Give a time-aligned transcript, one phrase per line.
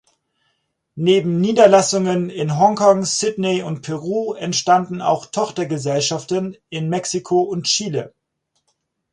[0.95, 8.11] Neben Niederlassungen in Hongkong, Sydney und Peru entstanden auch Tochtergesellschaften in Mexiko und Chile.